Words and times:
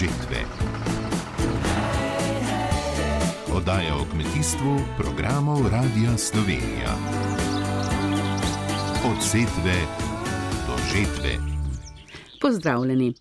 žetve. 0.00 0.40
Oddaja 3.54 3.94
o 3.96 4.04
kmetijstvu 4.12 4.78
programov 4.98 5.58
Radia 5.72 6.18
Slovenija. 6.18 6.92
Od 9.10 9.22
setve 9.22 9.76
do 10.66 10.76
žetve. 10.92 11.30
Pozdravljeni. 12.40 13.14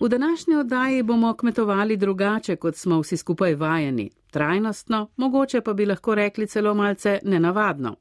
V 0.00 0.08
današnji 0.08 0.54
oddaji 0.54 1.02
bomo 1.02 1.34
kmetovali 1.34 1.96
drugače, 1.96 2.56
kot 2.56 2.76
smo 2.76 3.00
vsi 3.00 3.16
skupaj 3.16 3.54
vajeni. 3.54 4.10
Trajnostno, 4.30 5.08
mogoče 5.16 5.60
pa 5.60 5.72
bi 5.72 5.86
lahko 5.86 6.14
rekli 6.14 6.46
celo 6.46 6.74
malce 6.74 7.18
nenavadno 7.22 7.96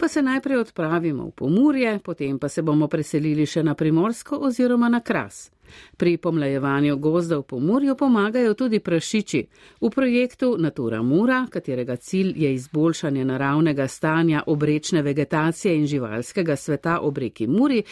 pa 0.00 0.08
se 0.08 0.22
najprej 0.22 0.56
odpravimo 0.56 1.26
v 1.26 1.30
Pomurje, 1.30 1.98
potem 2.04 2.38
pa 2.38 2.48
se 2.48 2.62
bomo 2.62 2.88
preselili 2.88 3.44
še 3.46 3.62
na 3.62 3.74
Primorsko 3.74 4.38
oziroma 4.40 4.88
na 4.88 5.00
Kras. 5.00 5.50
Pri 5.96 6.16
pomlajevanju 6.16 6.96
gozda 6.96 7.38
v 7.38 7.42
Pomurju 7.42 7.96
pomagajo 7.96 8.54
tudi 8.54 8.80
prašiči. 8.80 9.46
V 9.80 9.90
projektu 9.90 10.56
Natura 10.58 11.02
Mura, 11.02 11.46
katerega 11.50 11.96
cilj 11.96 12.32
je 12.36 12.54
izboljšanje 12.54 13.24
naravnega 13.24 13.88
stanja 13.88 14.42
obrečne 14.46 15.02
vegetacije 15.02 15.76
in 15.76 15.86
živalskega 15.86 16.56
sveta 16.56 16.98
ob 17.00 17.18
reki 17.18 17.46
Muri, 17.46 17.82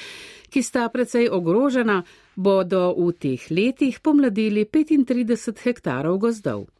ki 0.50 0.62
sta 0.62 0.88
precej 0.88 1.28
ogrožena, 1.30 2.02
bodo 2.36 2.94
v 2.98 3.12
teh 3.12 3.50
letih 3.50 4.00
pomladili 4.00 4.64
35 4.64 5.62
hektarov 5.64 6.18
gozdov. 6.18 6.77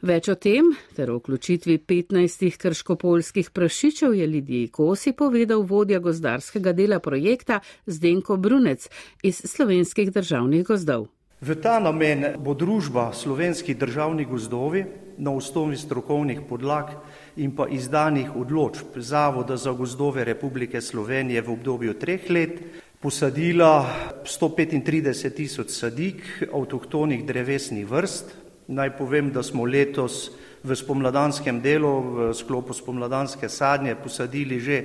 Več 0.00 0.30
o 0.32 0.34
tem 0.40 0.70
ter 0.96 1.10
o 1.12 1.18
vključitvi 1.18 1.74
15 1.84 2.56
krškopolskih 2.56 3.50
prašičev 3.52 4.14
je 4.16 4.26
Lidiji 4.26 4.70
Kosi 4.72 5.12
povedal 5.12 5.60
vodja 5.60 5.98
gozdarskega 6.00 6.72
dela 6.72 7.02
projekta 7.04 7.58
Zdenko 7.84 8.38
Brunec 8.40 8.88
iz 9.22 9.42
slovenskih 9.44 10.08
državnih 10.08 10.64
gozdov. 10.64 11.10
V 11.44 11.56
ta 11.60 11.76
namen 11.84 12.24
bo 12.40 12.54
družba 12.56 13.10
slovenskih 13.12 13.76
državnih 13.76 14.28
gozdovi 14.28 14.86
na 15.20 15.36
osnovi 15.36 15.76
strokovnih 15.76 16.40
podlag 16.48 16.96
in 17.36 17.52
pa 17.56 17.68
izdanih 17.68 18.32
odločb 18.36 18.96
Zavoda 18.96 19.56
za 19.56 19.72
gozdove 19.76 20.24
Republike 20.24 20.80
Slovenije 20.80 21.44
v 21.44 21.52
obdobju 21.52 21.94
treh 22.00 22.24
let 22.30 22.56
posadila 23.00 23.84
135 24.24 25.36
tisoč 25.36 25.76
sadik 25.76 26.24
avtohtonih 26.52 27.24
drevesnih 27.24 27.88
vrst, 27.88 28.39
Naj 28.70 28.92
povem, 28.94 29.32
da 29.34 29.42
smo 29.42 29.64
letos 29.66 30.30
v 30.62 30.76
spomladanskem 30.78 31.58
delu, 31.58 31.90
v 32.00 32.34
sklopu 32.38 32.70
spomladanske 32.70 33.48
sadnje, 33.48 33.96
posadili 33.98 34.60
že 34.62 34.76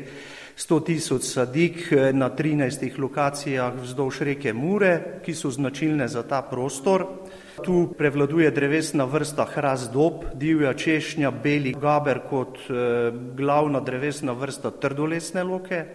100 0.57 0.85
tisoč 0.85 1.21
sadik 1.21 1.91
na 2.15 2.31
13 2.33 2.97
lokacijah 2.97 3.75
vzdolž 3.77 4.23
reke 4.25 4.53
Mure, 4.57 5.21
ki 5.21 5.35
so 5.37 5.51
značilne 5.51 6.07
za 6.07 6.23
ta 6.23 6.41
prostor. 6.41 7.05
Tu 7.61 7.93
prevladuje 7.93 8.49
drevesna 8.51 9.05
vrsta 9.05 9.45
hrast 9.45 9.93
dob, 9.93 10.25
divja 10.33 10.73
češnja, 10.73 11.29
beli 11.31 11.75
gaber 11.77 12.25
kot 12.25 12.57
eh, 12.65 13.13
glavna 13.37 13.85
drevesna 13.85 14.33
vrsta 14.33 14.71
trdolesne 14.71 15.43
loke 15.43 15.85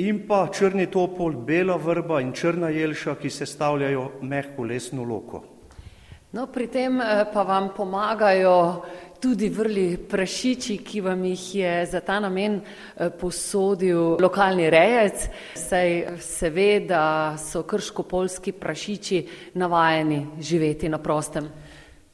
in 0.00 0.24
pa 0.24 0.46
črni 0.48 0.86
topol, 0.86 1.36
bela 1.44 1.76
vrba 1.76 2.24
in 2.24 2.32
črna 2.32 2.70
jelša, 2.70 3.18
ki 3.20 3.30
sestavljajo 3.30 4.10
mehko 4.22 4.64
lesno 4.64 5.04
loko. 5.04 5.49
No, 6.30 6.46
pri 6.46 6.68
tem 6.70 7.00
eh, 7.00 7.26
pa 7.26 7.42
vam 7.42 7.72
pomagajo 7.74 8.84
tudi 9.18 9.48
vrli 9.50 9.98
prašiči, 9.98 10.76
ki 10.78 11.00
vam 11.02 11.24
jih 11.26 11.54
je 11.54 11.72
za 11.90 12.00
ta 12.06 12.20
namen 12.22 12.60
eh, 12.62 13.10
posodil 13.10 14.14
lokalni 14.22 14.70
rejec. 14.70 15.26
Saj 15.58 16.20
se 16.22 16.50
ve, 16.54 16.86
da 16.86 17.34
so 17.34 17.64
krško-polski 17.66 18.52
prašiči 18.52 19.26
navajeni 19.58 20.26
živeti 20.38 20.88
na 20.88 21.02
prostem. 21.02 21.50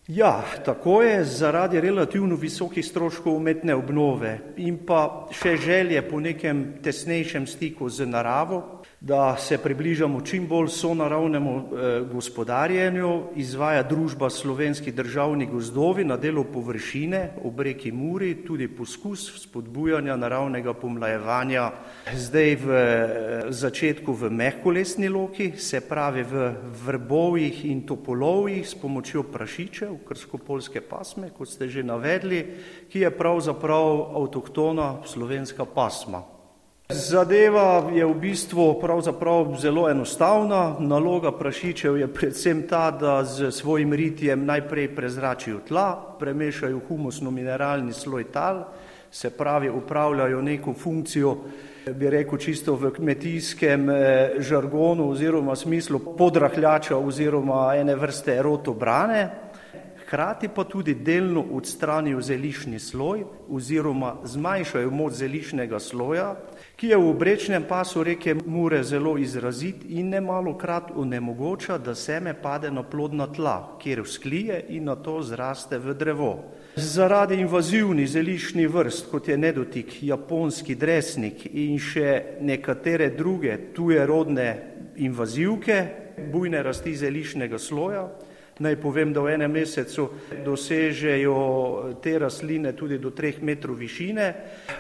Ja, 0.09 0.45
tako 0.65 1.03
je 1.03 1.25
zaradi 1.25 1.81
relativno 1.81 2.37
visokih 2.37 2.87
stroškov 2.87 3.37
umetne 3.37 3.75
obnove 3.75 4.39
in 4.57 4.77
pa 4.87 5.27
še 5.35 5.57
želje 5.59 6.03
po 6.07 6.21
nekem 6.23 6.77
tesnejšem 6.83 7.47
stiku 7.51 7.89
z 7.91 8.07
naravo, 8.07 8.85
da 9.01 9.37
se 9.37 9.59
približamo 9.59 10.21
čim 10.21 10.47
bolj 10.47 10.69
sonaravnemu 10.69 11.57
eh, 11.57 11.99
gospodarjenju, 12.13 13.11
izvaja 13.35 13.83
družba 13.83 14.31
slovenski 14.31 14.93
državni 14.93 15.47
gozdovi 15.47 16.05
na 16.05 16.17
delu 16.17 16.45
površine 16.45 17.43
ob 17.43 17.61
reki 17.61 17.93
Muri 17.93 18.35
tudi 18.47 18.69
poskus 18.69 19.43
spodbujanja 19.43 20.17
naravnega 20.17 20.75
pomlajevanja. 20.75 21.71
Zdaj 22.15 22.57
v 22.63 22.79
eh, 22.79 23.51
začetku 23.51 24.13
v 24.13 24.31
mehkolesni 24.31 25.09
loki, 25.09 25.53
se 25.59 25.81
pravi 25.81 26.23
v 26.23 26.49
vrbovih 26.87 27.65
in 27.67 27.83
topolovih 27.87 28.63
s 28.69 28.75
pomočjo 28.75 29.27
prašičev, 29.35 29.96
krskopolske 30.05 30.81
pasme, 30.81 31.31
kot 31.31 31.49
ste 31.49 31.69
že 31.69 31.83
navedli, 31.83 32.45
ki 32.93 33.01
je 33.01 33.11
pravzaprav 33.11 34.17
avtohtona 34.17 35.07
slovenska 35.07 35.65
pasma. 35.65 36.37
Zadeva 36.87 37.91
je 37.91 38.07
v 38.07 38.15
bistvu 38.15 38.79
pravzaprav 38.79 39.59
zelo 39.59 39.89
enostavna. 39.91 40.77
Naloga 40.79 41.33
prašičev 41.35 41.97
je 41.99 42.07
predvsem 42.07 42.63
ta, 42.69 42.91
da 42.91 43.25
z 43.25 43.51
svojim 43.51 43.93
ritjem 43.93 44.47
najprej 44.47 44.95
prezračijo 44.95 45.59
tla, 45.67 46.15
premešajo 46.19 46.81
humusno-mineralni 46.89 47.93
sloj 47.93 48.31
tal, 48.31 48.71
se 49.11 49.31
pravi 49.31 49.71
upravljajo 49.71 50.43
neko 50.43 50.75
funkcijo, 50.79 51.37
bi 51.91 52.11
rekel 52.11 52.39
čisto 52.39 52.77
v 52.77 52.91
kmetijskem 52.95 53.91
eh, 53.91 54.35
žargonu 54.39 55.11
oziroma 55.11 55.57
smislu 55.57 55.99
podrahljača 55.99 56.97
oziroma 56.97 57.75
ene 57.77 57.95
vrste 57.95 58.43
rotobrane, 58.43 59.46
hkrati 60.07 60.49
pa 60.49 60.65
tudi 60.65 60.95
delno 60.95 61.45
odstranijo 61.53 62.21
zelišni 62.21 62.79
sloj 62.79 63.25
oziroma 63.51 64.15
zmanjšajo 64.25 64.91
moč 64.91 65.13
zelišnega 65.13 65.81
sloja, 65.81 66.37
ki 66.77 66.93
je 66.93 66.97
v 66.97 67.09
obrečnem 67.11 67.65
pasu 67.69 68.05
reke 68.05 68.37
Mure 68.47 68.85
zelo 68.85 69.17
izrazit 69.19 69.83
in 69.89 70.09
nemalo 70.09 70.55
krat 70.59 70.93
onemogoča, 70.95 71.79
da 71.79 71.95
seme 71.95 72.35
pade 72.43 72.71
na 72.71 72.83
plodna 72.83 73.27
tla, 73.27 73.79
kjer 73.83 74.03
vzklije 74.03 74.65
in 74.69 74.85
na 74.85 74.95
to 74.95 75.23
zraste 75.23 75.79
v 75.79 75.95
drevo. 75.95 76.33
Zaradi 76.77 77.41
invazivnih 77.41 78.09
zeliščnih 78.09 78.71
vrst, 78.71 79.11
kot 79.11 79.29
je 79.29 79.39
nedotik, 79.39 80.03
japonski 80.03 80.75
dresnik 80.75 81.47
in 81.51 81.79
še 81.83 82.39
nekatere 82.41 83.11
druge 83.11 83.59
tuje 83.75 84.07
rodne 84.07 84.49
invazivke, 84.97 85.83
bujne 86.33 86.63
rasti 86.63 86.95
zeliščnega 86.97 87.59
sloja, 87.59 88.07
Naj 88.59 88.77
povem, 88.81 89.13
da 89.13 89.21
v 89.21 89.35
enem 89.35 89.53
mesecu 89.53 90.07
dosežejo 90.45 91.37
te 92.01 92.15
rastline 92.19 92.73
tudi 92.73 92.97
do 92.97 93.11
treh 93.13 93.43
metrov 93.45 93.77
višine, 93.77 94.31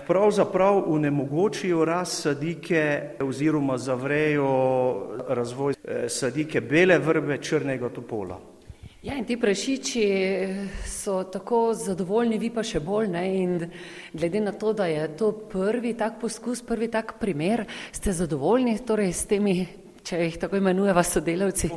pravzaprav 0.09 0.89
unemogočijo 0.89 1.85
rast 1.85 2.25
sadike 2.25 3.21
oziroma 3.21 3.77
zavrejo 3.77 4.49
razvoj 5.29 5.77
eh, 5.77 6.09
sadike 6.09 6.65
bele 6.65 6.97
vrbe 6.99 7.37
črnega 7.37 7.93
topola. 7.93 8.41
Ja, 9.05 9.15
in 9.15 9.29
ti 9.29 9.37
prašiči 9.37 10.07
so 10.89 11.21
tako 11.31 11.75
zadovoljni, 11.77 12.41
vi 12.41 12.49
pa 12.51 12.65
še 12.65 12.81
bolj 12.81 13.13
ne. 13.13 13.27
In 13.39 13.59
glede 14.17 14.41
na 14.41 14.57
to, 14.57 14.73
da 14.73 14.89
je 14.89 15.05
to 15.21 15.35
prvi 15.53 15.93
tak 15.95 16.17
poskus, 16.21 16.65
prvi 16.65 16.89
tak 16.89 17.19
primer, 17.21 17.67
ste 17.93 18.17
zadovoljni 18.17 18.81
torej 18.89 19.13
s 19.13 19.29
temi 19.29 19.61
če 20.07 20.21
jih 20.21 20.37
tako 20.39 20.61
imenujeva 20.61 21.03
sodelavci? 21.03 21.69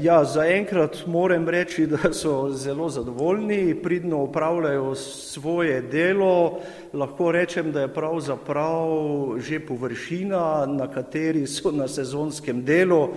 Ja, 0.00 0.22
zaenkrat 0.24 1.02
moram 1.12 1.44
reči, 1.52 1.84
da 1.90 2.08
so 2.16 2.48
zelo 2.56 2.88
zadovoljni, 2.88 3.74
pridno 3.82 4.22
upravljajo 4.24 4.94
svoje 4.94 5.82
delo. 5.92 6.60
Lahko 6.96 7.32
rečem, 7.36 7.68
da 7.72 7.84
je 7.84 7.92
pravzaprav 7.92 9.36
že 9.44 9.60
površina, 9.60 10.64
na 10.72 10.88
kateri 10.88 11.44
so 11.46 11.72
na 11.72 11.88
sezonskem 11.88 12.64
delu, 12.64 13.10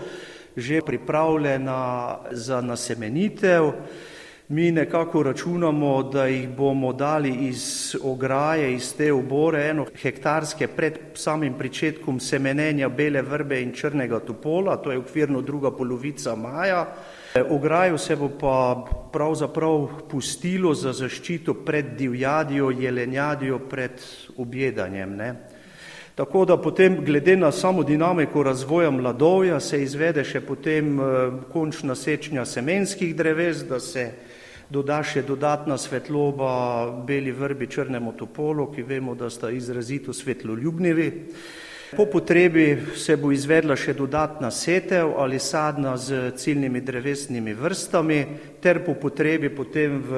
že 0.58 0.82
pripravljena 0.84 2.18
za 2.32 2.62
nasemenitev. 2.62 3.72
Mi 4.50 4.72
nekako 4.72 5.24
računamo, 5.24 6.04
da 6.04 6.26
jih 6.26 6.50
bomo 6.50 6.94
dali 6.94 7.48
iz 7.48 7.96
ograje, 8.04 8.74
iz 8.74 8.94
te 8.96 9.14
obore, 9.14 9.66
eno 9.70 9.86
hektarske 10.02 10.68
pred 10.68 11.00
samim 11.14 11.54
pričetkom 11.58 12.20
semenenja 12.20 12.90
bele 12.90 13.22
vrbe 13.22 13.62
in 13.62 13.74
črnega 13.74 14.20
topola, 14.20 14.78
to 14.78 14.92
je 14.92 14.98
okvirno 14.98 15.42
druga 15.42 15.72
polovica 15.72 16.36
maja. 16.36 16.86
Ograjo 17.50 17.98
se 17.98 18.16
bo 18.16 18.30
pa 18.40 18.86
pravzaprav 19.14 19.90
pustilo 20.10 20.74
za 20.74 20.94
zaščito 20.94 21.54
pred 21.54 21.86
divjadjo, 21.98 22.72
jelenjadjo, 22.72 23.60
pred 23.60 23.92
objedanjem. 24.38 25.16
Ne? 25.16 25.34
Tako 26.16 26.46
da 26.46 26.58
potem 26.58 27.06
glede 27.06 27.36
na 27.36 27.52
samo 27.52 27.84
dinamiko 27.84 28.44
razvoja 28.44 28.92
mladovja 28.92 29.60
se 29.60 29.84
izvede 29.84 30.24
še 30.24 30.42
potem 30.42 31.00
eh, 31.00 31.04
končna 31.52 31.96
sečnja 31.96 32.46
semenskih 32.46 33.16
dreves, 33.16 33.66
da 33.68 33.80
se 33.80 34.08
doda 34.70 35.00
še 35.04 35.24
dodatna 35.24 35.78
svetloba 35.78 36.92
beli 37.08 37.32
vrbi 37.32 37.68
črnemu 37.68 38.14
topolu, 38.18 38.68
ki 38.74 38.84
vemo, 38.84 39.16
da 39.16 39.30
sta 39.30 39.52
izrazito 39.52 40.14
svetloljubnivi. 40.14 41.12
Po 41.88 42.04
potrebi 42.12 42.76
se 43.00 43.16
bo 43.16 43.32
izvedla 43.32 43.78
še 43.80 43.94
dodatna 43.96 44.50
setev 44.52 45.14
ali 45.24 45.40
sadna 45.40 45.96
z 45.96 46.34
ciljnimi 46.36 46.82
drevesnimi 46.84 47.54
vrstami, 47.56 48.18
ter 48.60 48.82
po 48.84 48.98
potrebi 49.00 49.48
potem 49.56 50.02
v 50.04 50.12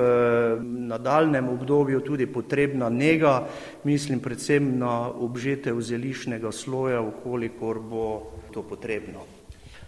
nadaljem 0.89 1.53
obdobju 1.53 2.01
tudi 2.01 2.25
potrebna 2.25 2.89
njega, 2.89 3.45
mislim 3.85 4.17
predvsem 4.19 4.79
na 4.81 5.13
obžetev 5.13 5.77
zelišnega 5.77 6.51
sloja, 6.51 7.05
ukolikor 7.05 7.79
bo 7.79 8.05
to 8.49 8.65
potrebno. 8.65 9.38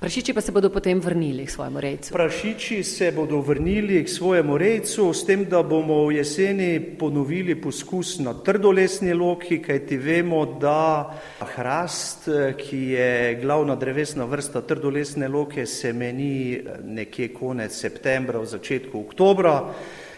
Prašiči 0.02 0.34
pa 0.34 0.42
se 0.42 0.52
bodo 0.52 0.70
potem 0.74 1.00
vrnili 1.00 1.46
k 1.46 1.52
svojemu 1.52 1.80
rejcu. 1.80 2.14
Prašiči 2.14 2.84
se 2.84 3.12
bodo 3.12 3.38
vrnili 3.38 4.04
k 4.04 4.10
svojemu 4.10 4.58
rejcu, 4.58 5.14
s 5.14 5.26
tem, 5.26 5.44
da 5.46 5.62
bomo 5.64 6.08
v 6.08 6.16
jeseni 6.16 6.80
ponovili 7.00 7.54
poskus 7.62 8.18
na 8.20 8.34
trdolesni 8.34 9.14
loki, 9.14 9.60
kajti 9.62 9.98
vemo, 9.98 10.58
da 10.58 11.22
hrast, 11.54 12.26
ki 12.58 12.80
je 12.98 13.36
glavna 13.44 13.76
drevesna 13.76 14.26
vrsta 14.26 14.64
trdolesne 14.66 15.28
loke, 15.30 15.66
se 15.66 15.94
meni 15.94 16.58
nekje 16.82 17.28
konec 17.34 17.70
septembra, 17.70 18.42
v 18.42 18.50
začetku 18.58 19.04
oktobra. 19.06 19.60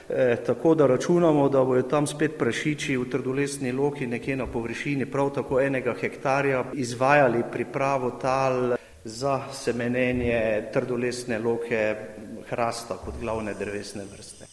E, 0.10 0.38
tako 0.46 0.76
da 0.76 0.88
računamo, 0.88 1.50
da 1.50 1.64
bojo 1.64 1.84
tam 1.92 2.08
spet 2.08 2.40
prašiči 2.40 2.96
v 2.98 3.10
trdolesni 3.12 3.76
loki 3.76 4.08
nekje 4.08 4.36
na 4.36 4.48
površini 4.48 5.06
prav 5.12 5.34
tako 5.36 5.60
enega 5.60 5.96
hektarja 6.00 6.64
izvajali 6.74 7.44
pripravo 7.52 8.12
tal 8.22 8.76
za 9.06 9.42
semenenje 9.54 10.70
trdolesne 10.74 11.40
loke 11.40 11.96
hrasta 12.50 12.98
kot 13.06 13.14
glavne 13.22 13.54
drevesne 13.54 14.04
vrste. 14.14 14.46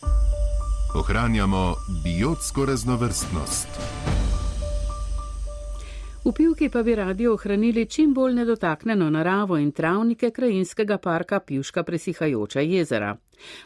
Ohranjamo 0.94 1.74
biotsko 2.04 2.64
raznovrstnost. 2.64 3.68
V 6.30 6.34
pivki 6.34 6.68
pa 6.70 6.82
bi 6.82 6.94
radi 6.94 7.26
ohranili 7.26 7.86
čim 7.86 8.14
bolj 8.14 8.34
nedotaknjeno 8.34 9.10
naravo 9.10 9.56
in 9.58 9.72
travnike 9.72 10.30
krajinskega 10.30 10.98
parka 10.98 11.40
Pivška 11.40 11.82
presihajoča 11.82 12.60
jezera. 12.60 13.16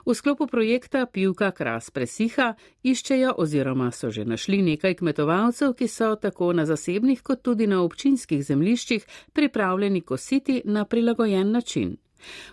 V 0.07 0.15
sklopu 0.15 0.47
projekta 0.47 1.07
Pivka 1.07 1.51
Kras 1.51 1.91
presiha 1.91 2.55
iščejo 2.83 3.35
oziroma 3.37 3.91
so 3.91 4.11
že 4.11 4.25
našli 4.25 4.63
nekaj 4.63 4.95
kmetovalcev, 4.95 5.75
ki 5.75 5.89
so 5.89 6.15
tako 6.17 6.53
na 6.53 6.65
zasebnih 6.65 7.23
kot 7.23 7.43
tudi 7.43 7.67
na 7.67 7.83
občinskih 7.83 8.45
zemliščih 8.45 9.07
pripravljeni 9.33 10.01
kositi 10.01 10.63
na 10.65 10.85
prilagojen 10.85 11.51
način. 11.51 11.97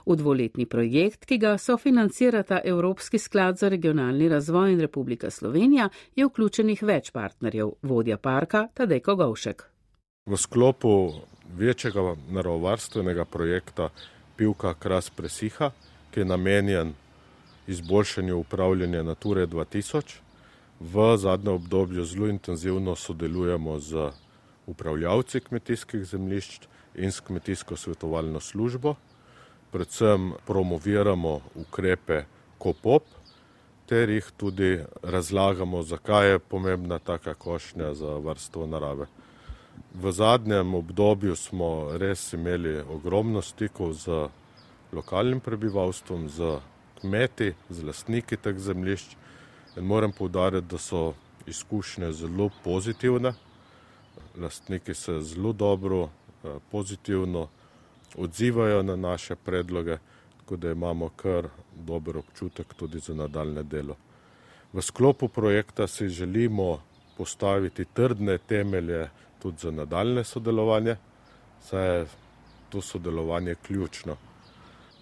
V 0.06 0.16
dvoletni 0.16 0.66
projekt, 0.66 1.26
ki 1.26 1.38
ga 1.38 1.58
sofinancirata 1.58 2.60
Evropski 2.64 3.18
sklad 3.18 3.58
za 3.58 3.70
regionalni 3.70 4.30
razvoj 4.30 4.74
in 4.74 4.80
Republika 4.80 5.32
Slovenija, 5.32 5.90
je 6.16 6.26
vključenih 6.26 6.84
več 6.84 7.12
partnerjev, 7.12 7.78
vodja 7.82 8.18
parka 8.18 8.68
Tadeko 8.74 9.16
Govšek. 9.16 9.72
V 10.26 10.38
sklopu 10.38 11.14
večjega 11.58 12.16
naravovarstvenega 12.30 13.26
projekta 13.26 13.90
Pivka 14.38 14.74
Kras 14.74 15.10
presiha, 15.10 15.72
ki 16.12 16.20
je 16.20 16.26
namenjen 16.26 16.94
izboljšanju 17.68 18.38
upravljanja 18.38 19.02
Nature 19.04 19.48
2000. 19.48 20.20
V 20.80 21.18
zadnjem 21.18 21.54
obdobju 21.54 22.06
zelo 22.06 22.28
intenzivno 22.28 22.96
sodelujemo 22.96 23.80
z 23.80 24.12
upravljavci 24.68 25.40
kmetijskih 25.40 26.06
zemljišč 26.06 26.68
in 26.96 27.12
s 27.12 27.20
kmetijsko 27.20 27.76
svetovalno 27.76 28.40
službo. 28.40 28.96
Predvsem 29.72 30.34
promoviramo 30.46 31.40
ukrepe 31.56 32.24
KOPOP 32.58 33.04
ter 33.86 34.10
jih 34.10 34.30
tudi 34.38 34.80
razlagamo, 35.04 35.82
zakaj 35.84 36.30
je 36.30 36.40
pomembna 36.40 37.00
taka 37.00 37.34
košnja 37.34 37.94
za 37.94 38.08
varstvo 38.22 38.68
narave. 38.68 39.06
V 39.94 40.12
zadnjem 40.12 40.74
obdobju 40.76 41.36
smo 41.36 41.98
res 42.00 42.34
imeli 42.34 42.80
ogromno 42.80 43.42
stikov 43.42 43.94
z 43.94 44.30
lokalnim 44.92 45.40
prebivalstvom, 45.40 46.30
z 46.30 46.60
kmeti, 47.02 47.54
z 47.70 47.84
lastniki 47.84 48.38
teh 48.38 48.56
zemljišč. 48.56 49.16
In 49.78 49.84
moram 49.84 50.12
povdariti, 50.12 50.68
da 50.72 50.78
so 50.78 51.14
izkušnje 51.48 52.12
zelo 52.12 52.50
pozitivne. 52.64 53.34
Lastniki 54.38 54.94
se 54.94 55.20
zelo 55.22 55.54
dobro, 55.54 56.10
eh, 56.44 56.60
pozitivno 56.72 57.48
odzivajo 58.16 58.84
na 58.84 58.96
naše 58.96 59.36
predloge, 59.36 59.98
tako 60.38 60.56
da 60.56 60.72
imamo 60.72 61.10
kar 61.10 61.48
dober 61.76 62.18
občutek 62.18 62.74
tudi 62.74 63.00
za 63.00 63.14
nadaljne 63.14 63.64
delo. 63.64 63.96
V 64.74 64.82
sklopu 64.82 65.28
projekta 65.28 65.88
si 65.88 66.10
želimo 66.10 66.80
postaviti 67.18 67.86
trdne 67.86 68.38
temelje 68.38 69.10
tudi 69.42 69.58
za 69.62 69.72
nadaljne 69.72 70.24
sodelovanje, 70.24 70.96
saj 71.62 71.98
je 71.98 72.06
to 72.70 72.82
sodelovanje 72.82 73.56
ključno. 73.56 74.18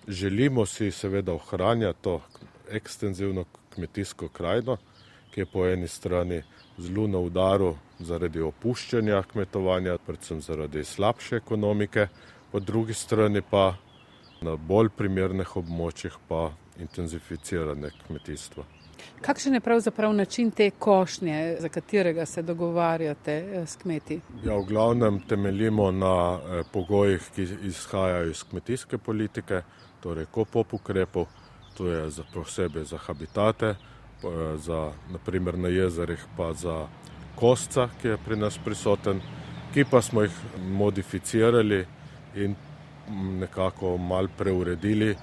Želimo 0.08 0.66
si 0.66 0.92
seveda 0.92 1.34
ohranjati 1.34 2.00
to 2.02 2.22
ekstenzivno 2.72 3.46
kmetijsko 3.76 4.28
krajino, 4.28 4.78
ki 5.32 5.42
je 5.42 5.46
po 5.46 5.68
eni 5.68 5.88
strani 5.88 6.44
zelo 6.78 7.08
na 7.08 7.20
udaru 7.20 7.76
zaradi 8.00 8.42
opuščanja 8.42 9.24
kmetovanja, 9.32 9.98
predvsem 10.06 10.42
zaradi 10.42 10.84
slabše 10.84 11.36
ekonomike, 11.36 12.08
po 12.52 12.60
drugi 12.60 12.94
strani 12.94 13.42
pa 13.42 13.76
na 14.42 14.56
bolj 14.56 14.90
primernih 14.98 15.58
območjih 15.58 16.16
pa 16.28 16.52
intenzificirane 16.80 17.92
kmetijstvo. 18.08 18.66
Kakšen 19.22 19.54
je 19.54 19.60
pravzaprav 19.60 20.14
način 20.14 20.52
te 20.52 20.70
košnje, 20.70 21.56
za 21.60 21.70
katerega 21.70 22.26
se 22.26 22.42
dogovarjate 22.42 23.34
eh, 23.34 23.66
s 23.66 23.76
kmeti? 23.76 24.22
Ja, 24.44 24.56
v 24.56 24.64
glavnem 24.64 25.20
temeljimo 25.20 25.92
na 25.92 26.40
eh, 26.40 26.64
pogojih, 26.72 27.30
ki 27.36 27.48
izhajajo 27.64 28.30
iz 28.30 28.44
kmetijske 28.44 28.98
politike, 28.98 29.62
torej 30.00 30.26
kopop 30.32 30.74
ukrepov, 30.74 31.26
to 31.78 31.88
je 31.88 32.10
za 32.10 32.24
posebej 32.34 32.84
za 32.84 32.98
habitate, 32.98 33.76
za 34.58 34.92
naprimer 35.12 35.58
na 35.58 35.68
jezerih 35.68 36.26
pa 36.38 36.54
za 36.54 36.88
kostca, 37.36 37.88
ki 38.02 38.08
je 38.08 38.18
pri 38.26 38.36
nas 38.36 38.58
prisoten, 38.66 39.22
ki 39.74 39.86
pa 39.92 40.02
smo 40.02 40.22
jih 40.22 40.36
modificirali 40.60 41.86
in 42.36 42.56
nekako 43.40 43.98
mal 43.98 44.28
preuredili, 44.38 45.16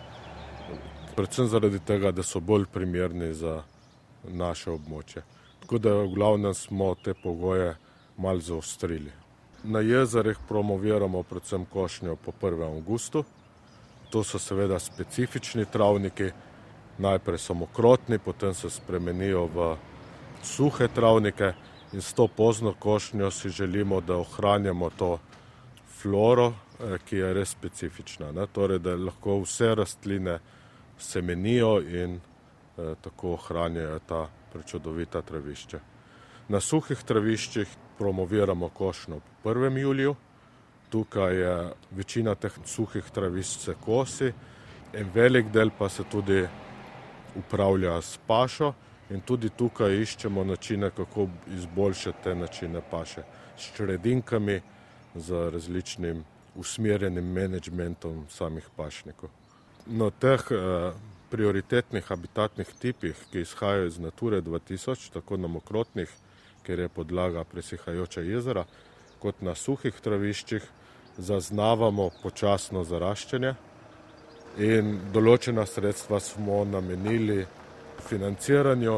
predvsem 1.17 1.47
zaradi 1.49 1.79
tega, 1.79 2.11
da 2.11 2.23
so 2.23 2.41
bolj 2.41 2.67
primerni 2.73 3.33
za 3.35 3.63
naše 4.29 4.70
območje. 4.70 5.23
Tako 5.61 5.79
da 5.79 5.94
v 5.94 6.08
glavnem 6.15 6.55
smo 6.55 6.94
te 6.94 7.15
pogoje 7.15 7.77
mal 8.17 8.41
zaostrili. 8.41 9.13
Na 9.65 9.81
jezerih 9.81 10.39
promoviramo 10.49 11.23
predvsem 11.23 11.65
košnjo 11.65 12.17
po 12.17 12.32
1. 12.41 12.63
augustu. 12.65 13.25
To 14.11 14.23
so 14.25 14.39
seveda 14.39 14.79
specifični 14.79 15.65
travniki, 15.65 16.31
najprej 16.99 17.39
so 17.39 17.55
mokrotni, 17.55 18.19
potem 18.19 18.55
se 18.55 18.70
spremenijo 18.70 19.46
v 19.46 19.77
suhe 20.43 20.89
travnike 20.89 21.53
in 21.93 22.03
s 22.03 22.13
to 22.13 22.29
pozno 22.29 22.75
košnjo 22.79 23.31
si 23.31 23.49
želimo, 23.49 24.01
da 24.01 24.17
ohranjamo 24.17 24.91
to 24.91 25.19
floro, 25.99 26.53
eh, 26.53 26.99
ki 27.08 27.17
je 27.17 27.32
res 27.35 27.51
specifična. 27.51 28.32
Ne? 28.32 28.46
Torej, 28.46 28.79
da 28.79 28.96
lahko 28.96 29.41
vse 29.43 29.75
rastline 29.75 30.39
semenijo 30.98 31.81
in 31.81 32.17
eh, 32.17 32.94
tako 33.00 33.32
ohranjajo 33.32 33.98
ta 33.98 34.29
prečudovita 34.53 35.22
travišča. 35.22 35.81
Na 36.48 36.60
suhih 36.60 37.03
traviščih 37.03 37.69
promoviramo 37.98 38.69
košnjo 38.69 39.20
po 39.43 39.50
1. 39.50 39.79
juliju, 39.79 40.17
Tukaj 40.91 41.36
je 41.36 41.72
večina 41.91 42.34
teh 42.34 42.53
suhih 42.65 43.05
travišč 43.10 43.58
se 43.58 43.74
kosi, 43.84 44.32
en 44.93 45.10
velik 45.15 45.50
del 45.53 45.70
pa 45.79 45.88
se 45.88 46.05
tudi 46.05 46.46
upravlja 47.36 48.00
s 48.03 48.19
pašo 48.26 48.72
in 49.10 49.20
tudi 49.20 49.50
tukaj 49.50 49.98
iščemo 50.03 50.44
načine, 50.44 50.91
kako 50.91 51.29
izboljšati 51.56 52.22
te 52.24 52.34
načine 52.34 52.82
paše 52.91 53.22
s 53.58 53.72
čredinkami, 53.76 54.60
z 55.15 55.50
različnim 55.53 56.24
usmerjenim 56.55 57.32
menedžmentom 57.32 58.26
samih 58.29 58.69
pašnikov. 58.76 59.31
Na 59.86 60.10
teh 60.10 60.43
eh, 60.50 60.93
prioritetnih 61.31 62.05
habitatnih 62.05 62.66
tipih, 62.81 63.19
ki 63.31 63.40
izhajajo 63.40 63.86
iz 63.86 63.98
Nature 63.98 64.40
2000, 64.43 65.12
tako 65.12 65.36
na 65.36 65.46
mokrotnih, 65.48 66.10
kjer 66.66 66.78
je 66.78 66.88
podlaga 66.88 67.44
presihajoča 67.44 68.20
jezera, 68.20 68.64
kot 69.22 69.43
na 69.46 69.55
suhih 69.55 69.94
traviščih 70.02 70.66
zaznavamo 71.19 72.10
počasno 72.22 72.82
zaraščanje 72.84 73.55
in 74.58 74.98
določena 75.12 75.66
sredstva 75.66 76.20
smo 76.20 76.64
namenili 76.64 77.44
financiranju 78.08 78.96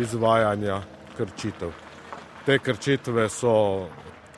izvajanja 0.00 0.80
krčitev. 1.16 1.74
Te 2.46 2.58
krčitve 2.58 3.28
so 3.28 3.54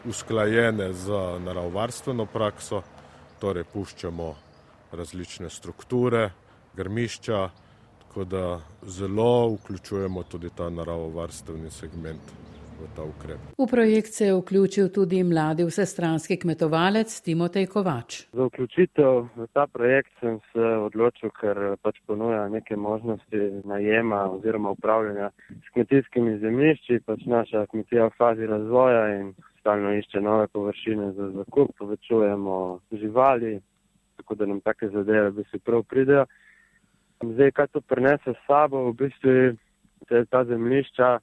usklajene 0.08 0.92
z 0.92 1.22
naravovarstveno 1.44 2.26
prakso, 2.26 2.82
torej 3.38 3.64
puščamo 3.72 4.47
različne 4.92 5.50
strukture, 5.50 6.30
grmišča, 6.76 7.48
tako 7.98 8.24
da 8.24 8.60
zelo 8.82 9.54
vključujemo 9.54 10.22
tudi 10.22 10.50
ta 10.56 10.70
naravovarstveni 10.70 11.70
segment 11.70 12.20
v 12.80 12.86
ta 12.96 13.02
ukrep. 13.02 13.38
V 13.58 13.66
projekt 13.66 14.12
se 14.14 14.26
je 14.26 14.34
vključil 14.34 14.88
tudi 14.88 15.24
mladi 15.24 15.64
vsestranski 15.64 16.36
kmetovalec 16.36 17.20
Timotej 17.20 17.66
Kovač. 17.66 18.22
Za 18.32 18.44
vključitev 18.44 19.26
v 19.36 19.46
ta 19.52 19.66
projekt 19.66 20.12
sem 20.20 20.38
se 20.52 20.66
odločil, 20.86 21.30
ker 21.40 21.76
pač 21.82 21.98
ponuja 22.06 22.48
neke 22.48 22.76
možnosti 22.76 23.62
najema 23.64 24.24
oziroma 24.30 24.70
upravljanja 24.70 25.30
s 25.50 25.74
kmetijskimi 25.74 26.38
zemljišči, 26.38 27.00
pač 27.06 27.26
naša 27.26 27.66
kmetija 27.66 28.06
v 28.06 28.16
fazi 28.18 28.46
razvoja 28.46 29.04
in 29.20 29.34
stalno 29.60 29.92
išče 29.94 30.20
nove 30.20 30.46
površine 30.46 31.12
za 31.12 31.30
zakup, 31.30 31.74
povečujemo 31.78 32.80
živali, 32.92 33.60
tako 34.28 34.34
da 34.34 34.46
nam 34.46 34.60
take 34.60 34.88
zadeve 34.88 35.30
bi 35.30 35.44
se 35.50 35.58
prav 35.58 35.82
pridejo. 35.82 36.26
Zdaj, 37.22 37.50
kaj 37.50 37.66
to 37.66 37.80
prenese 37.80 38.30
s 38.30 38.46
sabo, 38.46 38.90
v 38.90 38.92
bistvu 38.92 39.56
te, 40.08 40.24
ta 40.24 40.44
zemljišča 40.44 41.18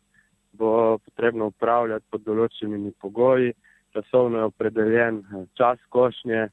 bo 0.54 0.98
potrebno 0.98 1.46
upravljati 1.46 2.06
pod 2.10 2.24
določenimi 2.26 2.92
pogoji, 3.02 3.54
časovno 3.94 4.38
je 4.38 4.50
opredeljen 4.50 5.22
čas 5.54 5.80
košnje, 5.90 6.48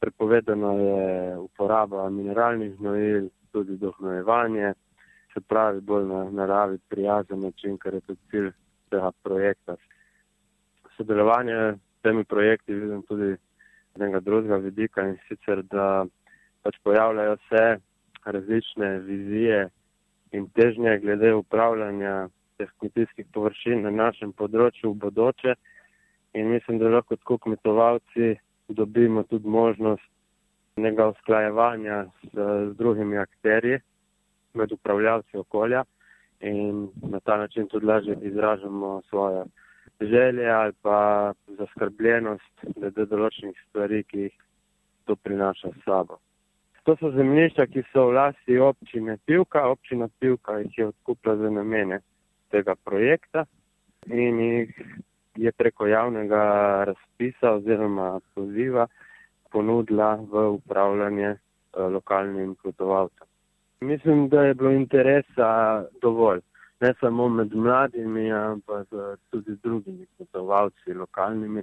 prepovedano 0.00 0.72
je 0.78 1.38
uporaba 1.38 2.10
mineralnih 2.10 2.76
gnojil, 2.76 3.30
tudi 3.52 3.78
dohnojevanje, 3.80 4.74
se 5.32 5.40
pravi 5.40 5.80
bolj 5.80 6.04
na 6.12 6.22
naravi 6.30 6.78
prijazen 6.88 7.40
način, 7.40 7.78
kar 7.78 7.94
je 7.94 8.00
tudi 8.00 8.20
cilj 8.30 8.52
tega 8.90 9.10
projekta. 9.22 9.76
Sodelovanje 10.96 11.56
s 11.72 12.02
temi 12.02 12.24
projekti 12.24 12.74
vidim 12.74 13.02
tudi 13.08 13.36
enega 13.96 14.20
drugega 14.20 14.56
vidika 14.56 15.04
in 15.08 15.16
sicer, 15.28 15.62
da 15.62 16.06
pač 16.62 16.78
pojavljajo 16.84 17.36
se 17.48 17.64
različne 18.24 18.98
vizije 18.98 19.68
in 20.32 20.48
težnje 20.50 20.98
glede 20.98 21.34
upravljanja 21.34 22.28
teh 22.58 22.70
kmetijskih 22.80 23.26
površin 23.32 23.82
na 23.82 23.90
našem 23.90 24.32
področju 24.32 24.92
v 24.92 25.00
bodoče. 25.06 25.54
In 26.36 26.50
mislim, 26.52 26.78
da 26.78 26.90
lahko 26.92 27.16
kot 27.24 27.42
kmetovalci 27.44 28.34
dobimo 28.68 29.22
tudi 29.30 29.48
možnost 29.48 30.04
nekega 30.76 31.08
usklajevanja 31.14 32.04
s, 32.04 32.32
s 32.34 32.72
drugimi 32.76 33.16
akterji 33.18 33.78
med 34.54 34.72
upravljavci 34.72 35.38
okolja 35.40 35.84
in 36.40 36.88
na 37.02 37.20
ta 37.20 37.36
način 37.36 37.68
tudi 37.68 37.86
lažje 37.86 38.18
izražamo 38.22 39.00
svoje 39.08 39.44
želje 40.00 40.50
ali 40.50 40.72
pa 40.82 41.32
zaskrbljenost 41.58 42.66
glede 42.76 43.06
določenih 43.06 43.58
stvari, 43.68 44.02
ki 44.04 44.26
jih 44.26 44.36
to 45.06 45.16
prinaša 45.16 45.72
s 45.72 45.84
sabo. 45.84 46.18
To 46.86 46.94
so 47.00 47.10
zemljišča, 47.10 47.66
ki 47.66 47.82
so 47.92 48.06
v 48.10 48.14
lasti 48.14 48.58
občine 48.62 49.16
Pivka. 49.26 49.64
Občina 49.68 50.08
Pivka 50.20 50.60
jih 50.60 50.78
je 50.78 50.86
odkupila 50.86 51.36
za 51.36 51.50
namene 51.50 52.00
tega 52.54 52.76
projekta 52.84 53.46
in 54.06 54.38
jih 54.40 54.84
je 55.36 55.52
preko 55.52 55.86
javnega 55.86 56.42
razpisa 56.86 57.56
oziroma 57.58 58.20
poziva 58.34 58.86
ponudila 59.52 60.14
v 60.14 60.48
upravljanje 60.58 61.28
eh, 61.28 61.38
lokalnim 61.78 62.54
kmetovalcem. 62.54 63.26
Mislim, 63.80 64.28
da 64.28 64.42
je 64.42 64.54
bilo 64.54 64.70
interesa 64.70 65.84
dovolj, 66.02 66.40
ne 66.80 66.92
samo 67.00 67.28
med 67.28 67.54
mladimi, 67.54 68.30
ampak 68.32 68.88
tudi 69.30 69.54
z 69.54 69.60
drugimi 69.62 70.06
kmetovalci, 70.16 70.94
lokalnimi 70.94 71.62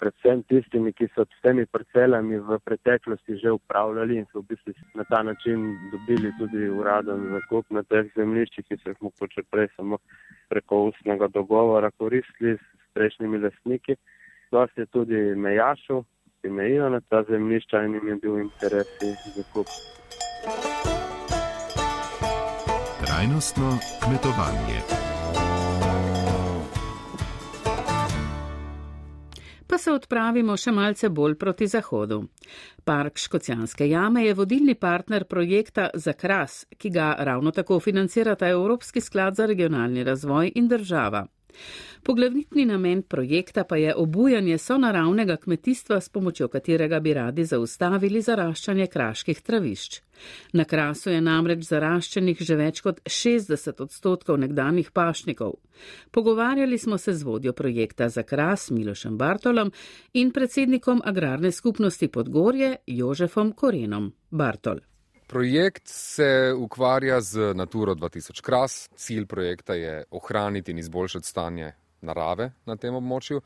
predvsem 0.00 0.42
tistimi, 0.50 0.92
ki 0.92 1.08
so 1.14 1.24
s 1.24 1.42
temi 1.44 1.64
parcelami 1.66 2.38
v 2.48 2.58
preteklosti 2.64 3.38
že 3.42 3.52
upravljali 3.56 4.18
in 4.20 4.26
so 4.32 4.42
v 4.42 4.52
bistvu 4.52 4.74
na 4.94 5.04
ta 5.04 5.22
način 5.22 5.64
dobili 5.92 6.32
tudi 6.38 6.68
uraden 6.68 7.28
zakup 7.32 7.70
na 7.70 7.82
teh 7.82 8.10
zemljiščih, 8.16 8.66
ki 8.68 8.78
so 8.82 8.92
jih 8.92 9.02
mogoče 9.08 9.46
prej 9.50 9.68
samo 9.76 9.98
preko 10.52 10.84
ustnega 10.90 11.28
dogovora 11.32 11.90
koristili 11.90 12.56
s 12.56 12.92
prejšnjimi 12.94 13.40
lastniki. 13.44 13.96
Dosti 14.52 14.84
je 14.84 14.86
tudi 14.86 15.22
mejašov, 15.46 16.04
ki 16.42 16.48
mejijo 16.48 16.88
na 16.88 17.00
ta 17.00 17.24
zemljišča 17.28 17.82
in 17.84 17.98
jim 17.98 18.08
je 18.08 18.20
bil 18.22 18.38
interes 18.44 18.88
zakup. 19.36 19.66
Trajnostno 23.16 23.78
kmetovanje. 24.04 24.80
pa 29.66 29.78
se 29.78 29.92
odpravimo 29.92 30.56
še 30.56 30.72
malce 30.72 31.08
bolj 31.08 31.34
proti 31.34 31.66
zahodu. 31.66 32.22
Park 32.84 33.18
Škocijanske 33.18 33.88
jame 33.88 34.26
je 34.26 34.34
vodilni 34.34 34.74
partner 34.74 35.24
projekta 35.24 35.90
za 35.94 36.12
kras, 36.12 36.66
ki 36.78 36.90
ga 36.90 37.14
ravno 37.18 37.50
tako 37.50 37.80
financirata 37.80 38.48
Evropski 38.48 39.00
sklad 39.00 39.36
za 39.36 39.46
regionalni 39.46 40.04
razvoj 40.04 40.52
in 40.54 40.68
država. 40.68 41.26
Poglavitni 42.06 42.64
namen 42.64 43.02
projekta 43.02 43.64
pa 43.64 43.76
je 43.76 43.94
obujanje 43.94 44.58
sonaravnega 44.58 45.36
kmetijstva, 45.36 46.00
s 46.00 46.08
pomočjo 46.08 46.48
katerega 46.48 47.00
bi 47.00 47.14
radi 47.14 47.44
zaustavili 47.44 48.22
zaraščanje 48.22 48.86
kraških 48.86 49.40
travišč. 49.42 50.00
Na 50.52 50.64
krasu 50.64 51.10
je 51.10 51.20
namreč 51.20 51.66
zaraščenih 51.66 52.38
že 52.40 52.56
več 52.56 52.80
kot 52.80 53.00
60 53.04 53.82
odstotkov 53.82 54.38
nekdanjih 54.38 54.90
pašnikov. 54.90 55.58
Pogovarjali 56.10 56.78
smo 56.78 56.98
se 56.98 57.12
z 57.12 57.22
vodjo 57.22 57.52
projekta 57.52 58.08
za 58.08 58.22
kras 58.22 58.70
Milošem 58.70 59.18
Bartolom 59.18 59.72
in 60.12 60.30
predsednikom 60.30 61.02
agrarne 61.04 61.52
skupnosti 61.52 62.08
Podgorje 62.08 62.76
Jožefom 62.86 63.52
Korenom. 63.52 64.12
Bartol. 64.30 64.78
Projekt 65.26 65.88
se 65.88 66.54
ukvarja 66.58 67.20
z 67.20 67.54
Naturo 67.54 67.94
2000 67.94 68.42
kras. 68.42 68.88
Cilj 68.96 69.26
projekta 69.26 69.74
je 69.74 70.04
ohraniti 70.10 70.70
in 70.70 70.78
izboljšati 70.78 71.26
stanje 71.26 71.72
narave 72.00 72.52
na 72.66 72.76
tem 72.76 72.94
območju. 72.94 73.40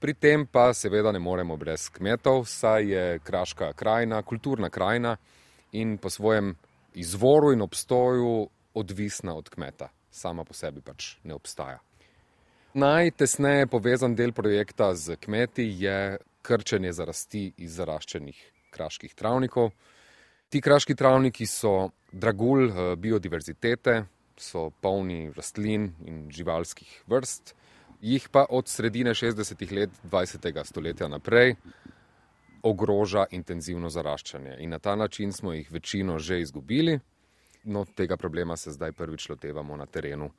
Pri 0.00 0.14
tem 0.14 0.46
pa 0.46 0.70
seveda 0.74 1.12
ne 1.12 1.18
moremo 1.18 1.56
brez 1.56 1.88
kmetov, 1.92 2.44
saj 2.48 2.88
je 2.92 3.18
kraška 3.18 3.72
krajina, 3.72 4.22
kulturna 4.22 4.70
krajina 4.70 5.16
in 5.72 5.98
po 5.98 6.10
svojem 6.10 6.54
izvoru 6.94 7.52
in 7.52 7.62
obstoju 7.62 8.48
odvisna 8.74 9.34
od 9.36 9.48
kmeta. 9.48 9.88
Sama 10.10 10.44
po 10.44 10.54
sebi 10.54 10.80
pač 10.80 11.16
ne 11.24 11.34
obstaja. 11.34 11.78
Najtesneje 12.74 13.66
povezan 13.66 14.14
del 14.14 14.32
projekta 14.32 14.94
z 14.94 15.16
kmeti 15.16 15.64
je 15.80 16.18
krčenje 16.42 16.92
zarasti 16.92 17.52
iz 17.56 17.76
zaraščenih 17.76 18.40
kraških 18.70 19.14
travnikov. 19.14 19.70
Ti 20.48 20.60
kraški 20.60 20.94
travniki 20.94 21.46
so 21.46 21.90
dragulj 22.12 22.68
eh, 22.68 22.96
biodiverzitete, 22.96 24.04
so 24.38 24.70
polni 24.80 25.32
rastlin 25.34 25.88
in 26.06 26.26
živalskih 26.30 27.02
vrst, 27.10 27.54
jih 28.00 28.28
pa 28.30 28.44
od 28.50 28.68
sredine 28.68 29.10
60-ih 29.10 29.72
let 29.72 29.90
20. 30.04 30.64
stoletja 30.64 31.08
naprej 31.08 31.56
ogroža 32.62 33.24
intenzivno 33.30 33.90
zaraščanje. 33.90 34.56
In 34.60 34.70
na 34.70 34.78
ta 34.78 34.94
način 34.96 35.32
smo 35.32 35.52
jih 35.52 35.72
večino 35.72 36.18
že 36.18 36.40
izgubili, 36.40 37.00
no 37.64 37.84
tega 37.84 38.16
problema 38.16 38.56
se 38.56 38.70
zdaj 38.70 38.92
prvič 38.92 39.28
lotevamo 39.28 39.76
na 39.76 39.86
terenu. 39.86 40.30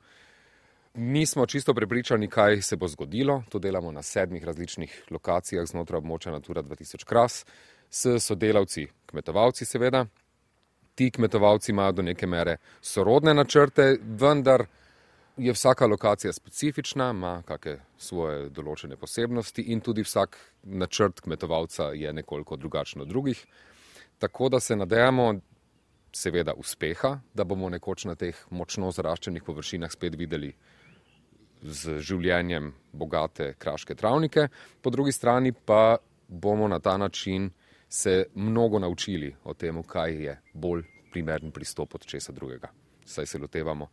Nismo 0.94 1.46
čisto 1.46 1.74
prepričani, 1.74 2.28
kaj 2.28 2.62
se 2.62 2.76
bo 2.76 2.88
zgodilo. 2.88 3.42
To 3.48 3.58
delamo 3.58 3.92
na 3.92 4.02
sedmih 4.02 4.44
različnih 4.44 5.02
lokacijah 5.10 5.66
znotraj 5.66 6.00
območja 6.00 6.32
Natura 6.32 6.62
2000 6.62 7.04
kras 7.04 7.44
s 7.90 8.18
sodelavci, 8.24 8.86
kmetovalci 9.10 9.64
seveda. 9.64 10.06
Ti 10.94 11.10
kmetovalci 11.14 11.72
imajo 11.72 11.92
do 11.92 12.02
neke 12.02 12.26
mere 12.26 12.56
sorodne 12.80 13.34
načrte, 13.34 13.96
vendar 14.02 14.66
je 15.38 15.52
vsaka 15.52 15.86
lokacija 15.86 16.32
specifična, 16.32 17.10
ima 17.10 17.42
kakšne 17.46 17.76
svoje 17.98 18.48
določene 18.50 18.96
posebnosti 18.98 19.62
in 19.72 19.80
tudi 19.80 20.02
vsak 20.02 20.36
načrt 20.62 21.20
kmetovalca 21.20 21.92
je 21.94 22.12
nekoliko 22.12 22.56
drugačen 22.56 23.02
od 23.02 23.08
drugih. 23.08 23.44
Tako 24.18 24.48
da 24.48 24.60
se 24.60 24.76
nadejamo 24.76 25.34
seveda 26.12 26.54
uspeha, 26.58 27.20
da 27.34 27.44
bomo 27.44 27.68
nekoč 27.70 28.04
na 28.04 28.14
teh 28.14 28.36
močno 28.50 28.90
zaraščenih 28.90 29.44
površinah 29.46 29.92
spet 29.92 30.16
videli 30.18 30.52
z 31.62 31.98
življenjem 32.02 32.72
bogate 32.92 33.52
kraške 33.58 33.94
travnike, 33.94 34.48
po 34.82 34.90
drugi 34.90 35.12
strani 35.12 35.52
pa 35.52 35.98
bomo 36.28 36.68
na 36.68 36.78
ta 36.78 36.96
način 36.96 37.50
se 37.88 38.24
mnogo 38.34 38.78
naučili 38.78 39.34
o 39.44 39.54
tem, 39.54 39.82
kaj 39.82 40.24
je 40.24 40.40
bolj 40.52 40.82
primeren 41.12 41.50
pristop 41.50 41.94
od 41.94 42.06
česa 42.06 42.32
drugega. 42.32 42.68
Saj 43.04 43.26
se 43.26 43.38
lotevamo 43.38 43.88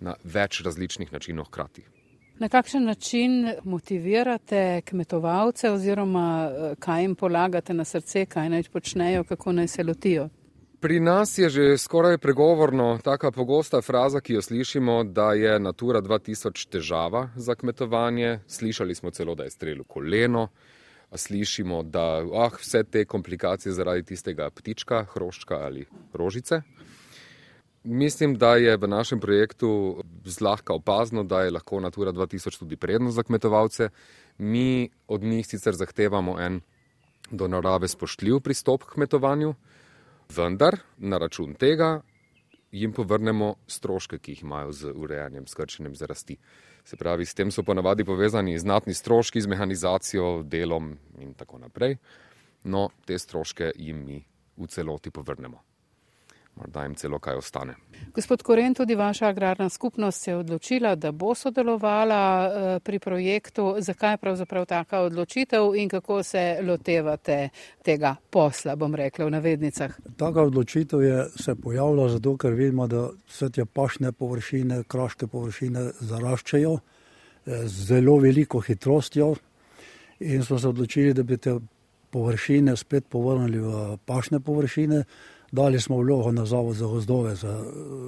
na 0.00 0.14
več 0.24 0.60
različnih 0.60 1.12
načinov 1.12 1.44
hkrati. 1.44 1.84
Na 2.38 2.48
kakšen 2.48 2.84
način 2.84 3.54
motivirate 3.64 4.80
kmetovalce 4.84 5.70
oziroma 5.70 6.50
eh, 6.50 6.74
kaj 6.78 7.02
jim 7.02 7.14
polagate 7.14 7.74
na 7.74 7.84
srce, 7.84 8.26
kaj 8.26 8.48
naj 8.48 8.62
počnejo, 8.72 9.24
kako 9.24 9.52
naj 9.52 9.68
se 9.68 9.84
lotijo? 9.84 10.28
Pri 10.80 11.00
nas 11.00 11.38
je 11.38 11.48
že 11.48 11.78
skoraj 11.78 12.18
pregovorno 12.18 12.98
taka 13.04 13.30
pogosta 13.30 13.82
fraza, 13.82 14.20
ki 14.20 14.32
jo 14.32 14.42
slišimo, 14.42 15.04
da 15.04 15.32
je 15.32 15.58
Natura 15.60 16.00
2000 16.02 16.68
težava 16.68 17.28
za 17.36 17.54
kmetovanje. 17.54 18.40
Slišali 18.46 18.94
smo 18.94 19.10
celo, 19.10 19.34
da 19.34 19.44
je 19.44 19.50
strelil 19.50 19.84
koleno, 19.84 20.48
slišimo, 21.14 21.82
da 21.82 22.22
ah, 22.34 22.50
vse 22.60 22.84
te 22.84 23.04
komplikacije 23.04 23.72
zaradi 23.72 24.02
tistega 24.02 24.50
ptička, 24.50 25.04
hroščka 25.14 25.58
ali 25.66 25.86
rožice. 26.14 26.62
Mislim, 27.84 28.36
da 28.38 28.54
je 28.56 28.76
v 28.76 28.88
našem 28.88 29.20
projektu 29.20 30.02
zlahka 30.24 30.74
opazno, 30.74 31.24
da 31.24 31.42
je 31.42 31.50
lahko 31.50 31.80
Natura 31.80 32.12
2000 32.12 32.58
tudi 32.58 32.76
prednost 32.76 33.16
za 33.16 33.22
kmetovalce. 33.22 33.88
Mi 34.38 34.90
od 35.08 35.22
njih 35.22 35.46
sicer 35.46 35.74
zahtevamo 35.74 36.40
en 36.40 36.60
do 37.30 37.48
narave 37.48 37.88
spoštljiv 37.88 38.40
pristop 38.40 38.84
k 38.84 38.94
kmetovanju, 38.94 39.54
vendar 40.36 40.78
na 40.98 41.18
račun 41.18 41.54
tega 41.54 42.00
jim 42.72 42.92
povrnemo 42.92 43.54
stroške, 43.66 44.18
ki 44.18 44.32
jih 44.32 44.42
imajo 44.42 44.72
z 44.72 44.92
urejanjem, 44.94 45.46
skrčenjem 45.46 45.94
za 45.94 46.06
rasti. 46.06 46.36
Se 46.84 46.96
pravi, 46.96 47.26
s 47.26 47.34
tem 47.34 47.50
so 47.50 47.62
ponavadi 47.62 48.04
povezani 48.04 48.58
znatni 48.58 48.94
stroški 48.94 49.40
z 49.40 49.46
mehanizacijo, 49.46 50.42
delom 50.42 50.96
in 51.18 51.34
tako 51.34 51.58
naprej. 51.62 51.96
No, 52.64 52.88
te 53.06 53.18
stroške 53.18 53.72
jim 53.74 54.04
mi 54.06 54.22
v 54.56 54.66
celoti 54.66 55.10
povrnemo 55.10 55.71
morda 56.56 56.82
jim 56.82 56.94
celo 56.94 57.18
kaj 57.18 57.36
ostane. 57.36 57.74
Gospod 58.14 58.42
Koren, 58.42 58.74
tudi 58.74 58.94
vaša 58.94 59.26
agrarna 59.26 59.68
skupnost 59.68 60.22
se 60.22 60.30
je 60.30 60.36
odločila, 60.36 60.94
da 60.94 61.12
bo 61.12 61.34
sodelovala 61.34 62.22
eh, 62.44 62.80
pri 62.80 62.98
projektu. 62.98 63.74
Zakaj 63.78 64.12
je 64.12 64.16
pravzaprav 64.16 64.66
taka 64.66 65.00
odločitev 65.00 65.74
in 65.74 65.88
kako 65.88 66.22
se 66.22 66.58
lotevate 66.62 67.48
tega 67.82 68.16
posla, 68.30 68.76
bom 68.76 68.94
rekla 68.94 69.24
v 69.24 69.30
navednicah? 69.30 69.96
Taka 70.16 70.42
odločitev 70.42 71.02
je 71.02 71.26
se 71.36 71.54
pojavila 71.54 72.08
zato, 72.08 72.36
ker 72.36 72.52
vidimo, 72.52 72.86
da 72.86 73.08
vse 73.28 73.50
te 73.50 73.64
pašne 73.64 74.12
površine, 74.12 74.82
kraške 74.88 75.26
površine 75.26 75.90
zaraščajo 76.00 76.74
eh, 76.74 77.66
z 77.66 77.86
zelo 77.94 78.18
veliko 78.18 78.60
hitrostjo 78.60 79.34
in 80.20 80.44
smo 80.44 80.58
se 80.58 80.68
odločili, 80.68 81.14
da 81.14 81.22
bi 81.22 81.36
te 81.36 81.56
površine 82.10 82.76
spet 82.76 83.08
povrnili 83.08 83.58
v 83.58 83.96
pašne 84.04 84.40
površine. 84.40 85.04
Dali 85.52 85.80
smo 85.80 85.96
vlogo 85.96 86.32
na 86.32 86.46
Zavod 86.46 86.76
za 86.76 86.86
gozdove 86.86 87.34
za 87.34 87.48
eh, 87.48 87.64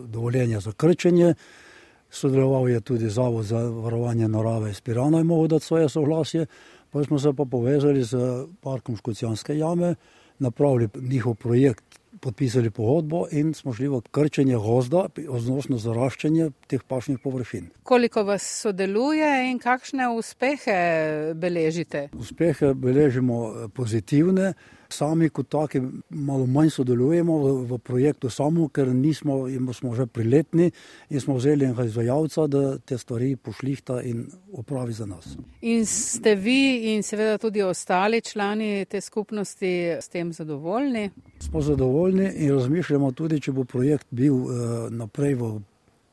dovoljenje 0.06 0.60
za 0.60 0.72
krčenje. 0.72 1.34
Sodeloval 2.10 2.68
je 2.68 2.80
tudi 2.80 3.08
Zavod 3.08 3.44
za 3.44 3.58
varovanje 3.58 4.28
narave 4.28 4.70
iz 4.70 4.80
Pirana 4.80 5.20
in 5.20 5.26
mogel 5.26 5.46
dati 5.48 5.64
svoje 5.64 5.88
soglasje. 5.88 6.46
Pa 6.90 7.04
smo 7.04 7.18
se 7.18 7.32
pa 7.32 7.44
povezali 7.44 8.02
z 8.02 8.16
parkom 8.60 8.96
Škocijanske 8.96 9.58
jame, 9.58 9.94
napravili 10.38 10.88
njihov 11.00 11.34
projekt 11.34 11.84
podpisali 12.20 12.70
pogodbo 12.70 13.26
in 13.32 13.54
smo 13.54 13.72
šli 13.72 13.88
v 13.88 14.00
krčenje 14.10 14.56
gozda, 14.56 15.06
odnosno 15.28 15.78
zaraščanje 15.78 16.50
teh 16.66 16.82
pašnih 16.82 17.18
površin. 17.22 17.70
Koliko 17.82 18.22
vas 18.22 18.46
sodeluje 18.62 19.50
in 19.50 19.58
kakšne 19.58 20.08
uspehe 20.14 20.78
beležite? 21.34 22.08
Uspehe 22.12 22.74
beležimo 22.74 23.42
eh, 23.48 23.68
pozitivne. 23.68 24.54
Sami 24.94 25.28
kot 25.28 25.48
taki 25.50 25.80
malo 26.10 26.46
manj 26.46 26.70
sodelujemo 26.70 27.38
v, 27.38 27.52
v 27.72 27.78
projektu 27.82 28.30
samo, 28.30 28.68
ker 28.68 28.92
nismo, 28.94 29.48
smo 29.72 29.94
že 29.96 30.06
priletni 30.06 30.70
in 31.10 31.20
smo 31.20 31.34
vzeli 31.34 31.66
enega 31.66 31.86
izvajalca, 31.88 32.46
da 32.46 32.78
te 32.78 32.98
stvari 32.98 33.34
pošlihta 33.36 34.02
in 34.06 34.26
opravi 34.52 34.92
za 34.92 35.06
nas. 35.06 35.34
In 35.62 35.86
ste 35.86 36.34
vi 36.34 36.94
in 36.94 37.02
seveda 37.02 37.38
tudi 37.38 37.62
ostali 37.62 38.20
člani 38.20 38.84
te 38.84 39.00
skupnosti 39.00 39.72
s 39.98 40.08
tem 40.08 40.32
zadovoljni? 40.32 41.10
Smo 41.44 41.60
zadovoljni 41.60 42.32
in 42.36 42.52
razmišljamo 42.52 43.12
tudi, 43.12 43.40
če 43.40 43.52
bo 43.52 43.64
projekt 43.64 44.06
bil 44.10 44.34
uh, 44.34 44.50
naprej 44.90 45.34
v 45.34 45.50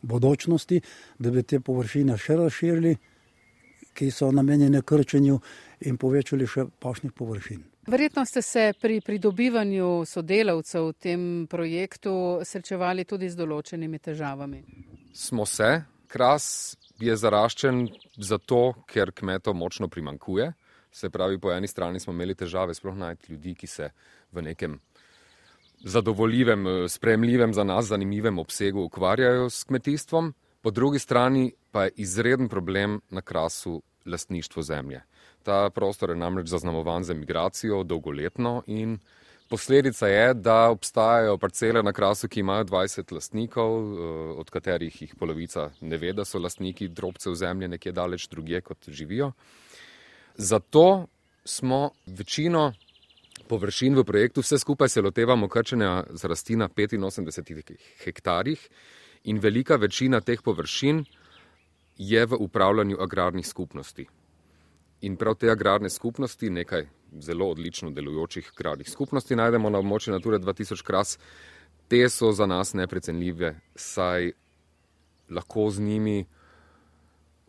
bodočnosti, 0.02 0.82
da 1.20 1.32
bi 1.32 1.44
te 1.44 1.60
površine 1.60 2.18
še 2.18 2.36
razširili, 2.36 2.96
ki 3.94 4.12
so 4.12 4.32
namenjene 4.32 4.82
krčenju 4.82 5.40
in 5.88 5.98
povečali 5.98 6.48
še 6.48 6.66
pašnih 6.80 7.14
površin. 7.16 7.64
Verjetno 7.88 8.26
ste 8.26 8.42
se 8.42 8.74
pri 8.82 9.00
pridobivanju 9.02 10.04
sodelavcev 10.06 10.92
v 10.92 10.94
tem 11.00 11.24
projektu 11.50 12.14
srečevali 12.46 13.08
tudi 13.10 13.30
z 13.30 13.40
določenimi 13.40 14.00
težavami. 14.00 14.62
Smo 15.14 15.46
se. 15.46 15.82
Kras 16.12 16.76
je 17.00 17.16
zaraščen 17.16 17.86
zato, 18.20 18.84
ker 18.86 19.14
kmetov 19.16 19.56
močno 19.56 19.88
primankuje. 19.88 20.52
Se 20.92 21.10
pravi, 21.10 21.40
po 21.40 21.54
eni 21.56 21.68
strani 21.72 22.00
smo 22.04 22.12
imeli 22.14 22.36
težave 22.36 22.76
sploh 22.76 22.98
najti 23.00 23.32
ljudi, 23.32 23.56
ki 23.56 23.68
se 23.68 23.90
v 24.32 24.44
nekem 24.44 24.76
zadovoljivem, 25.84 26.68
eh, 26.68 26.90
spremljivem 26.90 27.54
za 27.54 27.64
nas, 27.64 27.86
zanimivem 27.86 28.40
obsegu 28.40 28.84
ukvarjajo 28.84 29.50
s 29.50 29.64
kmetijstvom, 29.64 30.34
po 30.62 30.72
drugi 30.72 31.00
strani 31.00 31.54
pa 31.72 31.84
je 31.84 31.92
izreden 31.96 32.50
problem 32.50 33.02
na 33.10 33.22
krasu 33.22 33.82
lastništvo 34.06 34.62
zemlje. 34.62 35.02
Ta 35.44 35.70
prostor 35.70 36.10
je 36.10 36.16
namreč 36.16 36.48
zaznamovan 36.48 37.04
za 37.04 37.14
migracijo 37.14 37.84
dolgoletno 37.84 38.64
in 38.68 39.00
posledica 39.50 40.08
je, 40.08 40.34
da 40.34 40.70
obstajajo 40.70 41.38
parcele 41.38 41.84
na 41.84 41.94
krasu, 41.94 42.28
ki 42.28 42.40
imajo 42.40 42.64
20 42.64 43.12
lastnikov, 43.12 43.94
eh, 43.94 44.00
od 44.38 44.50
katerih 44.50 45.02
jih 45.02 45.16
polovica 45.20 45.70
ne 45.82 45.98
ve, 45.98 46.14
da 46.14 46.26
so 46.26 46.40
lastniki 46.40 46.88
drobcev 46.88 47.34
zemlje 47.34 47.68
nekje 47.68 47.92
daleč 47.92 48.28
drugje, 48.28 48.62
kot 48.62 48.90
živijo. 48.90 49.32
Zato 50.36 51.08
smo 51.46 51.90
večino 52.06 52.74
površin 53.52 54.00
v 54.00 54.04
projektu, 54.08 54.42
vse 54.42 54.62
skupaj 54.64 54.90
se 54.90 55.02
lotevamo 55.04 55.50
krčenja 55.52 56.06
z 56.16 56.30
rasti 56.32 56.56
na 56.56 56.70
85 56.70 57.76
hektarjih 58.06 58.62
in 59.24 59.40
velika 59.40 59.76
večina 59.76 60.22
teh 60.22 60.40
površin 60.42 61.04
je 61.98 62.26
v 62.26 62.40
upravljanju 62.40 62.98
agrarnih 63.02 63.48
skupnosti. 63.48 64.08
In 65.02 65.18
prav 65.18 65.36
te 65.36 65.50
agrarne 65.52 65.90
skupnosti, 65.90 66.50
nekaj 66.50 66.88
zelo 67.20 67.50
odlično 67.52 67.92
delujočih 67.92 68.52
agrarnih 68.56 68.90
skupnosti, 68.90 69.36
najdemo 69.36 69.70
na 69.70 69.82
območju 69.82 70.14
Nature 70.14 70.40
2000 70.40 70.86
kras. 70.86 71.18
Te 71.88 72.08
so 72.10 72.32
za 72.32 72.46
nas 72.46 72.74
neprecenljive, 72.74 73.56
saj 73.76 74.32
lahko 75.30 75.70
z 75.70 75.82
njimi 75.82 76.26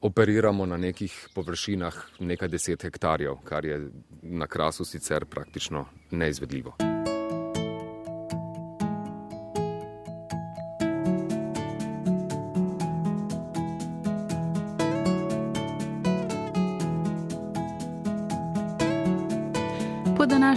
operiramo 0.02 0.66
na 0.66 0.76
nekih 0.76 1.28
površinah 1.34 1.94
nekaj 2.18 2.48
deset 2.48 2.82
hektarjev, 2.82 3.36
kar 3.44 3.64
je 3.64 3.90
na 4.22 4.46
krasu 4.46 4.84
sicer 4.84 5.24
praktično 5.24 5.86
neizvedljivo. 6.10 6.91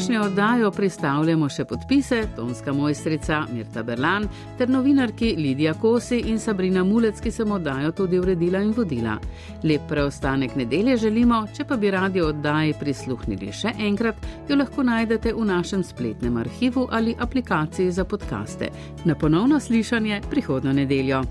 Današnjo 0.07 0.31
oddajo 0.31 0.71
pristavljamo 0.71 1.47
še 1.49 1.63
podpise 1.65 2.27
tonska 2.35 2.73
mojstrica 2.73 3.45
Mirta 3.53 3.83
Berlan 3.83 4.27
ter 4.57 4.69
novinarki 4.69 5.35
Lidija 5.37 5.73
Kosi 5.73 6.19
in 6.19 6.39
Sabrina 6.39 6.83
Mulec, 6.83 7.21
ki 7.21 7.31
sem 7.31 7.51
oddajo 7.51 7.91
tudi 7.91 8.19
uredila 8.19 8.61
in 8.61 8.73
vodila. 8.77 9.17
Lep 9.63 9.87
preostanek 9.89 10.55
nedelje 10.55 10.97
želimo, 10.97 11.47
če 11.57 11.65
pa 11.65 11.77
bi 11.77 11.91
radi 11.91 12.21
oddaji 12.21 12.77
prisluhnili 12.79 13.51
še 13.51 13.73
enkrat, 13.79 14.15
jo 14.49 14.61
lahko 14.61 14.83
najdete 14.83 15.33
v 15.33 15.45
našem 15.45 15.83
spletnem 15.83 16.37
arhivu 16.37 16.87
ali 16.91 17.15
aplikaciji 17.19 17.91
za 17.91 18.05
podkaste. 18.05 18.69
Na 19.05 19.15
ponovno 19.15 19.59
slišanje 19.59 20.21
prihodno 20.29 20.73
nedeljo. 20.73 21.23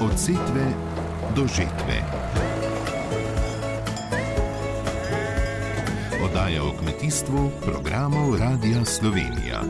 Od 0.00 0.18
setve 0.18 0.72
do 1.36 1.46
žetve. 1.46 2.17
Oddaja 6.28 6.64
o 6.64 6.72
kmetijstvu 6.72 7.50
programov 7.64 8.36
Radia 8.36 8.84
Slovenija. 8.84 9.62